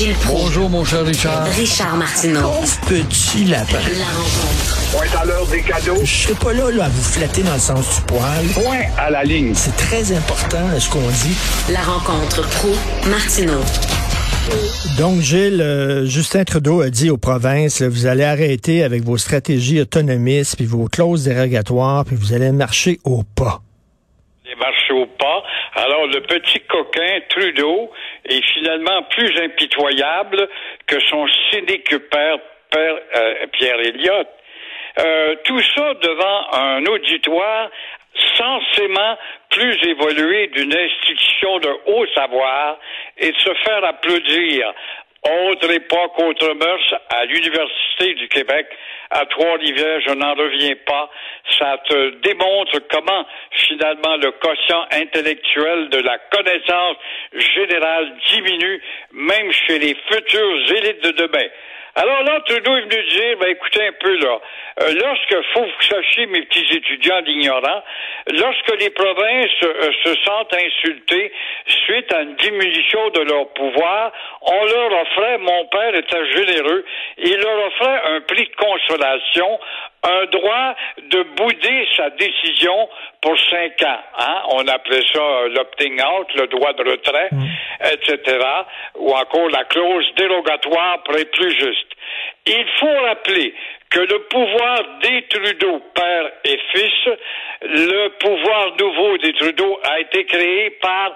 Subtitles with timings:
[0.00, 0.44] Gilles Proulx.
[0.44, 1.44] Bonjour, mon cher Richard.
[1.48, 2.52] Richard Martineau.
[2.88, 3.80] Petit lapin.
[3.98, 4.90] La rencontre.
[4.92, 6.00] Point à l'heure des cadeaux.
[6.02, 8.46] Je serai pas là, là à vous flatter dans le sens du poil.
[8.54, 9.52] Point à la ligne.
[9.54, 11.36] C'est très important ce qu'on dit.
[11.70, 12.70] La rencontre pro
[13.10, 13.60] martineau
[14.96, 19.18] Donc, Gilles, euh, Justin Trudeau a dit aux provinces, là, vous allez arrêter avec vos
[19.18, 23.60] stratégies autonomistes, puis vos clauses dérogatoires, puis vous allez marcher au pas.
[24.90, 25.42] Les marcher au pas.
[25.74, 27.90] Alors, le petit coquin Trudeau
[28.24, 30.48] est finalement plus impitoyable
[30.86, 32.38] que son cynique père,
[32.70, 34.28] père euh, Pierre Elliott.
[34.98, 37.70] Euh, tout ça devant un auditoire
[38.36, 39.16] censément
[39.50, 42.78] plus évolué d'une institution de haut savoir
[43.16, 44.72] et de se faire applaudir.
[45.22, 48.66] Autre époque, autre mœurs, à l'Université du Québec,
[49.10, 51.10] à Trois-Rivières, je n'en reviens pas.
[51.58, 56.96] Ça te démontre comment, finalement, le quotient intellectuel de la connaissance
[57.34, 61.48] générale diminue, même chez les futures élites de demain.
[61.96, 64.38] Alors là, Trudeau est venu dire, ben écoutez un peu là,
[64.82, 67.82] euh, lorsque, faut que vous sachiez, mes petits étudiants d'ignorants,
[68.32, 71.32] lorsque les provinces euh, se sentent insultées
[71.66, 76.84] suite à une diminution de leur pouvoir, on leur offrait, mon père était généreux,
[77.18, 79.58] il leur offrait un prix de consolation,
[80.02, 80.74] un droit
[81.10, 82.88] de bouder sa décision
[83.20, 84.00] pour cinq ans.
[84.18, 84.42] Hein?
[84.50, 87.28] On appelait ça euh, l'opting out, le droit de retrait,
[87.92, 88.38] etc.
[88.96, 91.92] Ou encore la clause dérogatoire pour être plus juste.
[92.46, 93.54] Il faut rappeler
[93.90, 97.14] que le pouvoir des Trudeau, père et fils,
[97.62, 101.14] le pouvoir nouveau des Trudeau a été créé par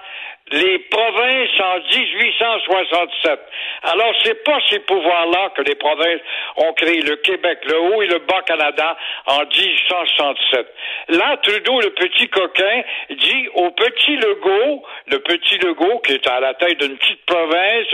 [0.51, 3.39] les provinces en 1867.
[3.81, 6.21] Alors, c'est pas ces pouvoirs-là que les provinces
[6.57, 10.67] ont créé le Québec, le Haut et le Bas-Canada en 1867.
[11.09, 16.39] Là, Trudeau, le petit coquin, dit au petit Legault, le petit Legault qui est à
[16.39, 17.87] la tête d'une petite province,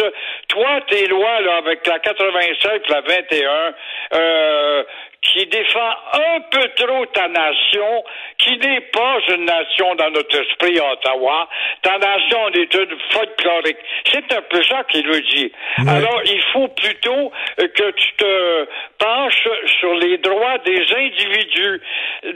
[0.49, 3.73] toi, tes lois, là, avec la 87, la 21,
[4.13, 4.83] euh,
[5.21, 8.03] qui défend un peu trop ta nation,
[8.39, 11.47] qui n'est pas une nation dans notre esprit à Ottawa.
[11.83, 13.77] Ta nation est une folklorique.
[14.11, 15.49] C'est un peu ça qu'il veut dire.
[15.87, 19.47] Alors, il faut plutôt euh, que tu te penches
[19.79, 21.81] sur les droits des individus,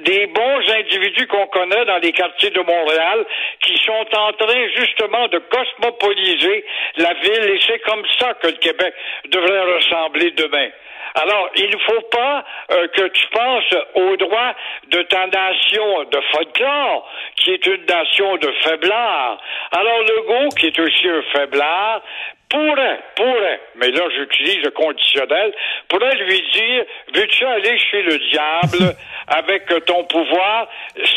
[0.05, 3.25] des bons individus qu'on connaît dans les quartiers de Montréal,
[3.61, 6.65] qui sont en train justement de cosmopoliser
[6.97, 8.93] la ville, et c'est comme ça que le Québec
[9.25, 10.69] devrait ressembler demain.
[11.15, 14.53] Alors, il ne faut pas euh, que tu penses aux droits
[14.89, 19.39] de ta nation de folklore, qui est une nation de faiblards.
[19.71, 22.01] Alors, Legault, qui est aussi un faiblard,
[22.49, 25.53] pourrait, pourrait, mais là j'utilise le conditionnel,
[25.87, 28.95] pourrait lui dire, veux-tu aller chez le diable
[29.27, 30.67] avec ton pouvoir?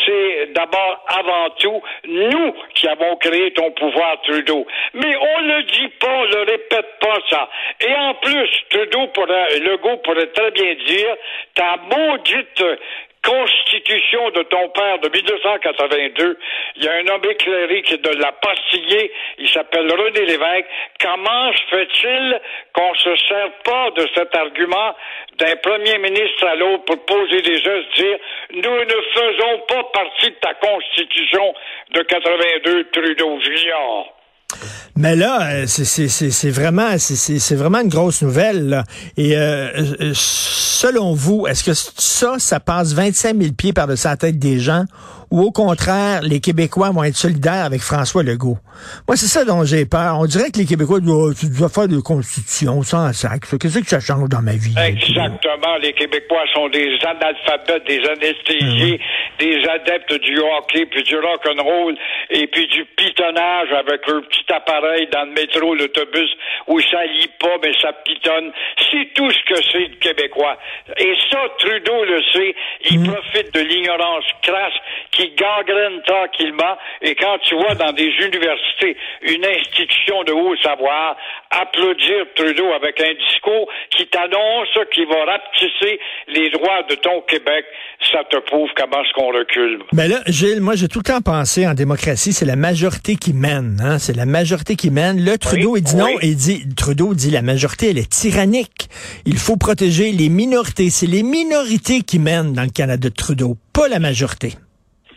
[0.05, 4.65] C'est d'abord, avant tout, nous qui avons créé ton pouvoir, Trudeau.
[4.93, 7.49] Mais on le dit pas, on le répète pas ça.
[7.81, 11.15] Et en plus, Trudeau pourrait, Legault pourrait très bien dire,
[11.55, 12.63] ta maudite
[13.23, 16.39] constitution de ton père de 1982,
[16.75, 20.67] il y a un homme éclairé qui ne l'a pas signé, il s'appelle René Lévesque.
[20.99, 22.41] Comment se fait-il
[22.73, 24.95] qu'on se sert pas de cet argument
[25.37, 28.17] d'un premier ministre à l'autre pour poser des gestes, dire
[28.51, 31.53] nous ne faisons pas partie de ta constitution
[31.91, 34.18] de 82, Trudeau Junior.
[34.95, 38.83] Mais là, euh, c'est vraiment, c'est vraiment une grosse nouvelle.
[39.15, 39.69] Et euh,
[40.01, 44.59] euh, selon vous, est-ce que ça, ça passe 25 000 pieds par-dessus la tête des
[44.59, 44.85] gens
[45.31, 48.57] ou au contraire, les Québécois vont être solidaires avec François Legault.
[49.07, 50.17] Moi, c'est ça dont j'ai peur.
[50.19, 53.41] On dirait que les Québécois doivent, doivent faire de constitution sans sac.
[53.59, 54.75] Qu'est-ce que ça change dans ma vie?
[54.77, 55.77] Exactement.
[55.81, 58.99] Les Québécois sont des analphabètes, des anesthésiés,
[59.39, 61.95] des adeptes du hockey, puis du rock'n'roll,
[62.31, 66.29] et puis du pitonnage avec leur petit appareil dans le métro, l'autobus,
[66.67, 68.51] où ça lit pas, mais ça pitonne.
[68.91, 70.57] C'est tout ce que c'est le Québécois.
[70.97, 72.55] Et ça, Trudeau le sait.
[72.89, 74.73] Il profite de l'ignorance crasse
[75.19, 76.77] qui gangrène tranquillement.
[77.01, 81.17] Et quand tu vois dans des universités une institution de haut savoir
[81.51, 85.99] applaudir Trudeau avec un discours qui t'annonce qu'il va rapetisser
[86.29, 87.65] les droits de ton Québec,
[88.11, 89.79] ça te prouve comment est-ce qu'on recule.
[89.91, 93.33] Mais là, Gilles, moi j'ai tout le temps pensé en démocratie, c'est la majorité qui
[93.33, 93.81] mène.
[93.83, 93.99] Hein?
[93.99, 95.19] C'est la majorité qui mène.
[95.19, 96.07] Là, Trudeau, Oui, il dit non.
[96.21, 98.87] Il dit, Trudeau dit la majorité, elle est tyrannique.
[99.25, 100.89] Il faut protéger les minorités.
[100.89, 104.53] C'est les minorités qui mènent dans le Canada de Trudeau, pas la majorité.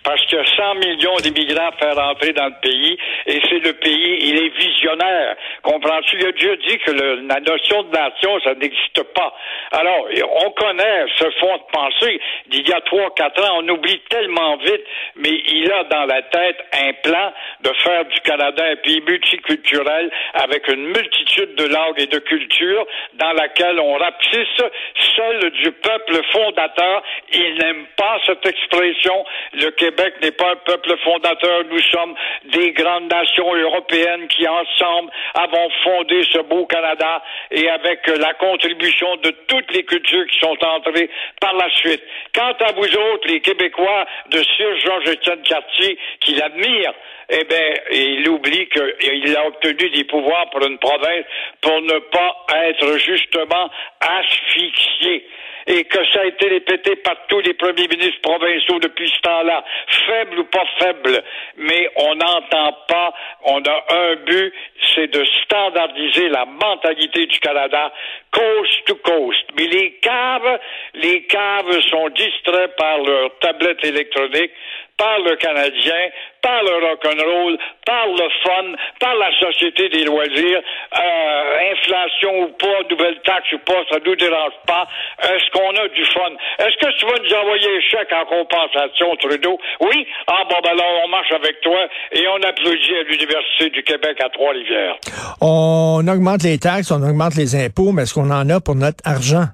[0.05, 3.59] Parce qu'il y a 100 millions d'immigrants à faire entrer dans le pays et c'est
[3.59, 5.37] le pays, il est visionnaire.
[5.63, 6.19] Comprends-tu?
[6.19, 9.35] Il a dit que la notion de nation, ça n'existe pas.
[9.73, 10.09] Alors,
[10.45, 13.61] on connaît ce fond de pensée d'il y a trois, quatre ans.
[13.63, 14.85] On oublie tellement vite,
[15.17, 17.33] mais il a dans la tête un plan
[17.63, 22.87] de faire du Canada un pays multiculturel avec une multitude de langues et de cultures
[23.15, 24.63] dans laquelle on rapetisse
[25.17, 27.03] seul du peuple fondateur.
[27.33, 29.25] Il n'aime pas cette expression.
[29.55, 29.71] Le
[30.23, 31.65] n'est pas un peuple fondateur.
[31.71, 38.07] Nous sommes des grandes nations européennes qui ensemble avons fondé ce beau Canada et avec
[38.07, 41.11] la contribution de toutes les cultures qui sont entrées
[41.41, 42.03] par la suite.
[42.35, 46.95] Quant à vous autres, les Québécois de Sir Georges-Étienne Cartier, qui l'admirent,
[47.29, 51.25] eh bien, il oublie qu'il a obtenu des pouvoirs pour une province
[51.61, 52.37] pour ne pas
[52.67, 55.27] être justement asphyxié
[55.67, 59.65] et que ça a été répété par tous les premiers ministres provinciaux depuis ce temps-là,
[60.07, 61.23] faible ou pas faible,
[61.57, 63.15] mais on n'entend pas,
[63.45, 64.53] on a un but,
[64.95, 67.93] c'est de standardiser la mentalité du Canada
[68.31, 69.45] coast to coast.
[69.57, 70.59] Mais les caves,
[70.95, 74.53] les caves sont distraits par leur tablette électronique,
[75.03, 76.03] par le Canadien,
[76.41, 78.67] par le rock'n'roll, par le fun,
[79.01, 84.15] par la société des loisirs, euh, inflation ou pas, nouvelle taxe ou pas, ça nous
[84.15, 84.87] dérange pas.
[85.25, 86.31] Est-ce qu'on a du fun?
[86.61, 89.59] Est-ce que tu vas nous envoyer un chèque en compensation, Trudeau?
[89.81, 90.07] Oui?
[90.29, 94.19] Ah bon, ben alors on marche avec toi et on applaudit à l'Université du Québec
[94.23, 94.99] à Trois-Rivières.
[95.41, 99.03] On augmente les taxes, on augmente les impôts, mais est-ce qu'on en a pour notre
[99.05, 99.47] argent?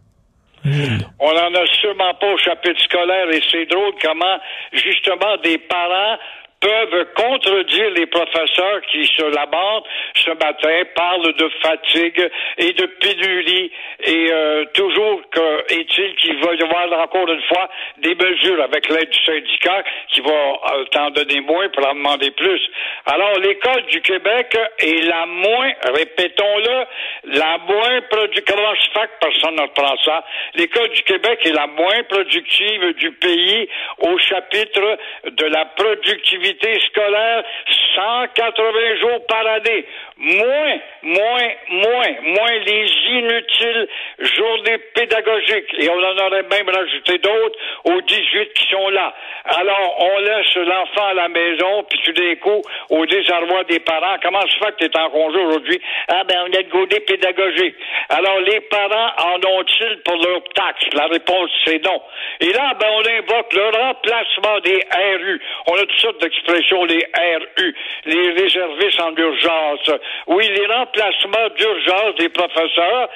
[0.64, 4.38] On n'en a sûrement pas au chapitre scolaire et c'est drôle comment
[4.72, 6.19] justement des parents
[6.60, 9.84] peuvent contredire les professeurs qui, se lamentent
[10.14, 13.70] ce matin, parlent de fatigue et de pénurie.
[14.05, 17.69] Et euh, toujours que est-il qu'il va y avoir encore une fois
[17.99, 22.31] des mesures avec l'aide du syndicat qui va euh, t'en donner moins pour en demander
[22.32, 22.60] plus.
[23.06, 28.37] Alors, l'École du Québec est la moins, répétons-le, la moins productive.
[29.20, 30.25] Personne ne reprend ça?
[30.55, 33.69] L'École du Québec est la moins productive du pays
[33.99, 36.48] au chapitre de la productivité
[36.81, 37.45] scolaire
[37.95, 39.85] 180 jours par année.
[40.17, 45.75] Moins, moins, moins, moins les inutiles journées pédagogiques.
[45.79, 49.15] Et on en aurait même rajouté d'autres aux 18 qui sont là.
[49.45, 52.35] Alors, on laisse l'enfant à la maison, puis tout d'un
[52.91, 55.81] au désarroi des parents, comment se fait que tu es en congé aujourd'hui?
[56.09, 57.77] Ah ben, on a le godé pédagogique.
[58.09, 60.85] Alors, les parents en ont-ils pour leur taxe?
[60.94, 62.01] La réponse, c'est non.
[62.41, 65.41] Et là, ben, on invoque le remplacement des RU.
[65.67, 66.23] On a toutes sortes
[66.87, 67.75] les RU,
[68.06, 69.90] les réservistes en urgence.
[70.26, 73.08] Oui, les remplacements d'urgence des professeurs,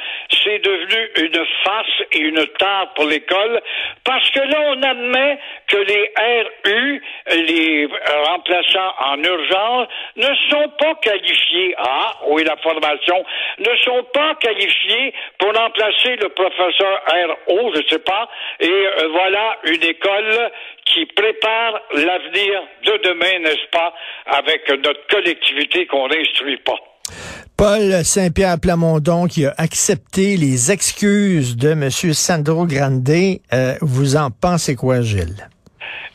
[0.42, 3.60] c'est devenu une farce et une tare pour l'école,
[4.04, 5.38] parce que là, on admet
[5.68, 6.10] que les
[6.66, 7.88] RU, les
[8.26, 13.24] remplaçants en urgence, ne sont pas qualifiés, ah, oui, la formation,
[13.58, 17.02] ne sont pas qualifiés pour remplacer le professeur
[17.48, 18.28] RO, je ne sais pas,
[18.60, 20.50] et euh, voilà une école
[20.86, 23.92] qui prépare l'avenir de demain, n'est-ce pas,
[24.26, 26.78] avec notre collectivité qu'on n'instruit pas.
[27.56, 31.90] Paul Saint-Pierre Plamondon qui a accepté les excuses de M.
[31.90, 33.08] Sandro Grande.
[33.08, 35.48] Euh, vous en pensez quoi, Gilles?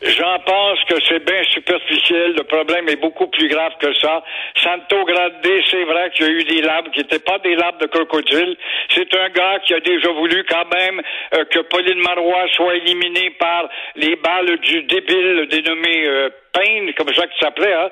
[0.02, 2.34] J'en pense que c'est bien superficiel.
[2.36, 4.24] Le problème est beaucoup plus grave que ça.
[4.62, 5.34] Santo Grande,
[5.70, 8.56] c'est vrai qu'il y a eu des lames qui n'étaient pas des lames de crocodile.
[8.94, 11.00] C'est un gars qui a déjà voulu quand même
[11.34, 16.30] euh, que Pauline Marois soit éliminée par les balles du débile dénommé euh,
[16.96, 17.88] Comme ça qu'il s'appelait, hein.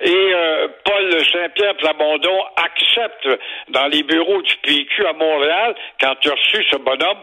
[0.00, 3.28] Et euh, Paul Saint-Pierre Plamondon accepte
[3.68, 7.18] dans les bureaux du PQ à Montréal, quand tu as reçu ce bonhomme,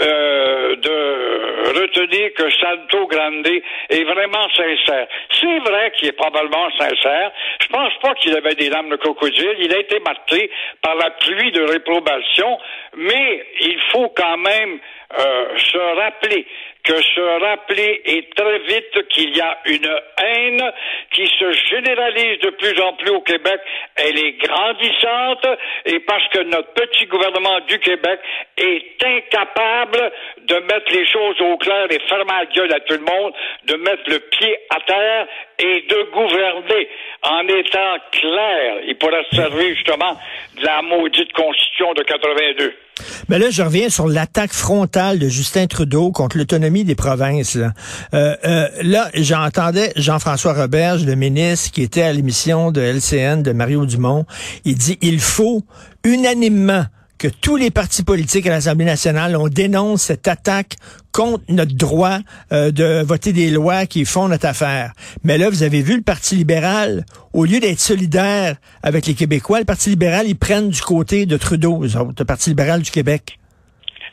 [0.00, 5.06] euh, de retenir que Santo Grande est vraiment sincère.
[5.40, 7.30] C'est vrai qu'il est probablement sincère.
[7.60, 9.56] Je pense pas qu'il avait des lames de crocodile.
[9.60, 10.50] Il a été marqué
[10.82, 12.58] par la pluie de réprobation,
[12.96, 14.78] mais il faut quand même
[15.18, 16.46] euh, se rappeler
[16.84, 19.88] que se rappeler est très vite qu'il y a une
[20.22, 20.72] haine
[21.12, 23.58] qui se généralise de plus en plus au Québec.
[23.96, 25.46] Elle est grandissante
[25.86, 28.20] et parce que notre petit gouvernement du Québec
[28.58, 33.00] est incapable de mettre les choses au clair et fermer la gueule à tout le
[33.00, 33.32] monde,
[33.64, 35.26] de mettre le pied à terre
[35.58, 36.88] et de gouverner
[37.22, 38.80] en étant clair.
[38.86, 40.18] Il pourrait se servir justement
[40.58, 42.83] de la maudite constitution de 82.
[43.28, 47.54] Mais là, je reviens sur l'attaque frontale de Justin Trudeau contre l'autonomie des provinces.
[47.54, 47.72] Là,
[48.14, 53.52] euh, euh, là j'entendais Jean-François Roberge, le ministre, qui était à l'émission de LCN de
[53.52, 54.26] Mario Dumont.
[54.64, 55.62] Il dit il faut
[56.04, 56.84] unanimement
[57.24, 60.74] que tous les partis politiques à l'Assemblée nationale, on dénonce cette attaque
[61.10, 62.18] contre notre droit
[62.52, 64.92] euh, de voter des lois qui font notre affaire.
[65.24, 69.58] Mais là, vous avez vu le Parti libéral, au lieu d'être solidaire avec les Québécois,
[69.58, 73.38] le Parti libéral, ils prennent du côté de Trudeau, le Parti libéral du Québec.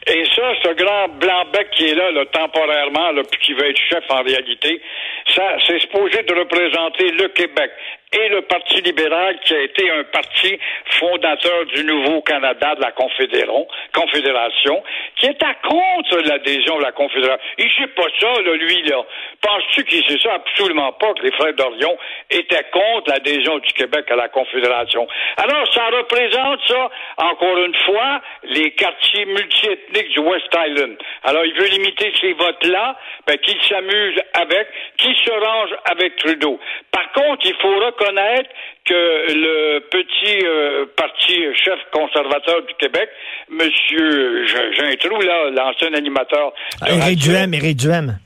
[0.08, 3.82] Et ça, ce grand blanc-bec qui est là, là temporairement, là, puis qui veut être
[3.90, 4.82] chef en réalité,
[5.28, 7.72] ça, c'est supposé de représenter le Québec
[8.14, 10.60] et le Parti libéral qui a été un parti
[11.00, 14.84] fondateur du nouveau Canada de la Confédération,
[15.16, 17.42] qui est contre l'adhésion de la Confédération.
[17.58, 19.04] Il sait pas ça, là, lui, là.
[19.42, 20.34] Penses-tu qu'il sait ça?
[20.34, 21.98] Absolument pas que les frères d'Orion
[22.30, 25.08] étaient contre l'adhésion du Québec à la Confédération.
[25.38, 30.98] Alors, ça représente ça, encore une fois, les quartiers multiethniques du West Island.
[31.24, 34.68] Alors, il veut limiter ces votes-là, ben, qu'il s'amuse avec,
[35.16, 36.60] se range avec Trudeau.
[36.92, 38.50] Par contre, il faut reconnaître
[38.86, 43.10] que le petit euh, parti chef conservateur du Québec,
[43.50, 46.54] Monsieur, j'ai un trou là, l'ancien animateur.
[46.88, 48.18] Éric Duhem, Éric Duhem.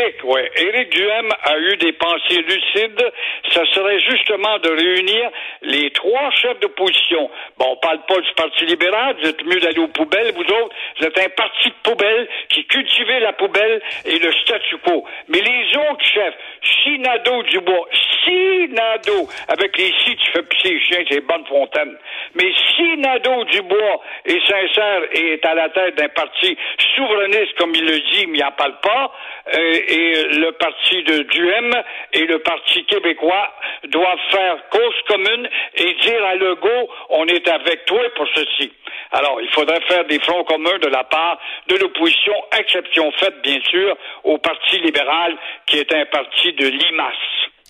[0.00, 0.40] Éric, oui.
[0.56, 3.12] Éric Duhem a eu des pensées lucides.
[3.52, 5.30] Ça serait justement de réunir
[5.62, 7.30] les trois chefs d'opposition.
[7.58, 9.16] Bon, on parle pas du Parti libéral.
[9.20, 10.74] Vous êtes mieux d'aller aux poubelles, vous autres.
[10.98, 15.04] Vous êtes un parti de poubelle qui cultivait la poubelle et le statu quo.
[15.28, 16.34] Mais les autres chefs,
[16.82, 17.88] Sinado Dubois,
[18.24, 21.96] Sinado, avec les si tu fais pisser chiens, c'est bonne fontaine.
[22.34, 26.56] Mais Sinado Dubois est sincère et est à la tête d'un parti
[26.94, 29.12] souverainiste, comme il le dit, mais il n'en parle pas,
[29.54, 31.74] euh, et le parti de Duhem
[32.12, 33.52] et le parti québécois
[33.88, 38.72] doivent faire cause commune et dire à Legault, on est avec toi pour ceci.
[39.10, 43.60] Alors, il faudrait faire des fronts communs de la part de l'opposition, exception faite, bien
[43.68, 47.16] sûr, au Parti libéral, qui est un parti de limace.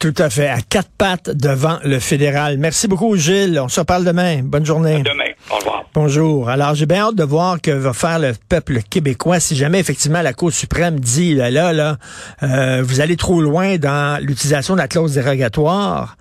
[0.00, 2.56] Tout à fait, à quatre pattes devant le fédéral.
[2.56, 3.60] Merci beaucoup, Gilles.
[3.60, 4.40] On se reparle demain.
[4.42, 5.02] Bonne journée.
[5.02, 5.24] demain.
[5.50, 5.84] Au revoir.
[5.92, 6.48] Bonjour.
[6.48, 10.22] Alors, j'ai bien hâte de voir que va faire le peuple québécois si jamais, effectivement,
[10.22, 11.98] la Cour suprême dit, là, là, là,
[12.42, 16.16] euh, vous allez trop loin dans l'utilisation de la clause dérogatoire.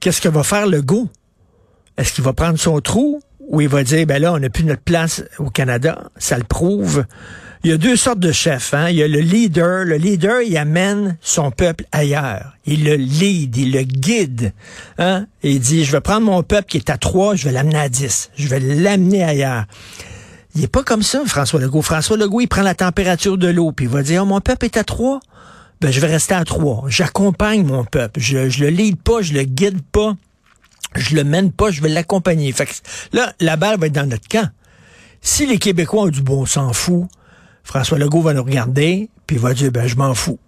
[0.00, 1.08] Qu'est-ce que va faire le go?
[1.98, 4.64] Est-ce qu'il va prendre son trou ou il va dire, ben là, on n'a plus
[4.64, 6.10] notre place au Canada?
[6.16, 7.04] Ça le prouve
[7.64, 8.72] il y a deux sortes de chefs.
[8.74, 8.90] Hein?
[8.90, 9.84] Il y a le leader.
[9.84, 12.54] Le leader, il amène son peuple ailleurs.
[12.66, 14.52] Il le lead, il le guide.
[14.98, 15.26] Hein?
[15.42, 17.88] Il dit, je vais prendre mon peuple qui est à trois, je vais l'amener à
[17.88, 18.30] dix.
[18.36, 19.64] Je vais l'amener ailleurs.
[20.54, 21.82] Il est pas comme ça, François Legault.
[21.82, 24.64] François Legault, il prend la température de l'eau, puis il va dire, oh, mon peuple
[24.64, 25.20] est à trois.
[25.80, 26.84] Ben, je vais rester à trois.
[26.88, 28.18] J'accompagne mon peuple.
[28.18, 30.16] Je, je le lead pas, je le guide pas.
[30.96, 32.50] Je le mène pas, je vais l'accompagner.
[32.52, 32.72] Fait que
[33.12, 34.48] là, la balle va être dans notre camp.
[35.20, 37.08] Si les Québécois ont du bon s'en fout,
[37.68, 40.38] François Legault va nous regarder, puis il va dire, ben, je m'en fous.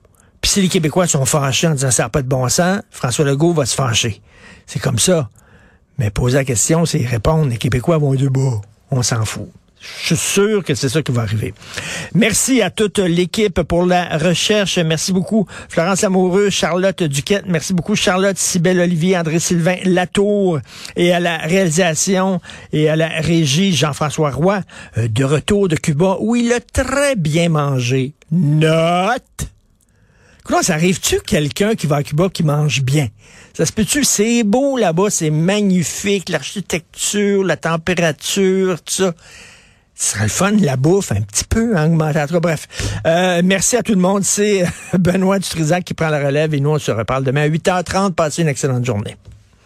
[0.41, 3.27] Puis si les Québécois sont fâchés en disant ça n'a pas de bon sens, François
[3.27, 4.23] Legault va se fâcher.
[4.67, 5.29] C'est comme ça.
[5.99, 7.51] Mais poser la question, c'est répondre.
[7.51, 9.51] Les Québécois vont dire, bah, on s'en fout.
[10.03, 11.55] Je suis sûr que c'est ça qui va arriver.
[12.15, 14.79] Merci à toute l'équipe pour la recherche.
[14.79, 17.45] Merci beaucoup Florence Amoureux, Charlotte Duquette.
[17.47, 20.61] Merci beaucoup Charlotte, Sybelle Olivier, André-Sylvain Latour
[20.97, 22.41] et à la réalisation
[22.73, 24.61] et à la régie Jean-François Roy
[24.99, 28.13] euh, de retour de Cuba où il a très bien mangé.
[28.31, 29.23] Note.
[30.45, 33.09] Comment ça arrive-tu quelqu'un qui va à Cuba qui mange bien?
[33.57, 34.05] Ça se peut-tu?
[34.05, 39.15] C'est beau là-bas, c'est magnifique, l'architecture, la température, tout ça.
[39.95, 42.41] Ce serait le fun, la bouffe, un petit peu augmentatoire.
[42.41, 42.67] Bref,
[43.07, 44.25] euh, merci à tout le monde.
[44.25, 44.65] C'est
[44.99, 48.13] Benoît Dutrisac qui prend la relève et nous, on se reparle demain à 8h30.
[48.13, 49.17] Passez une excellente journée.